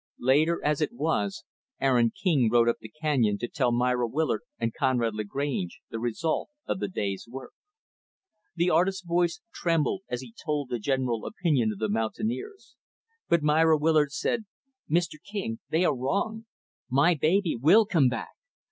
Late 0.17 0.49
as 0.63 0.81
it 0.81 0.93
was, 0.93 1.43
Aaron 1.79 2.09
King 2.23 2.49
rode 2.51 2.67
up 2.67 2.77
the 2.81 2.89
canyon 2.89 3.37
to 3.37 3.47
tell 3.47 3.71
Myra 3.71 4.07
Willard 4.07 4.41
and 4.57 4.73
Conrad 4.73 5.13
Lagrange 5.13 5.79
the 5.91 5.99
result 5.99 6.49
of 6.65 6.79
the 6.79 6.87
day's 6.87 7.27
work. 7.29 7.51
The 8.55 8.71
artist's 8.71 9.05
voice 9.05 9.41
trembled 9.53 10.01
as 10.09 10.21
he 10.21 10.33
told 10.43 10.69
the 10.69 10.79
general 10.79 11.27
opinion 11.27 11.71
of 11.71 11.77
the 11.77 11.87
mountaineers; 11.87 12.75
but 13.29 13.43
Myra 13.43 13.77
Willard 13.77 14.11
said, 14.11 14.45
"Mr. 14.89 15.17
King, 15.23 15.59
they 15.69 15.85
are 15.85 15.95
wrong. 15.95 16.47
My 16.89 17.13
baby 17.13 17.55
will 17.55 17.85
come 17.85 18.09
back. 18.09 18.31